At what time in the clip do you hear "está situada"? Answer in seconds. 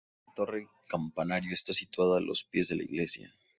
1.53-2.17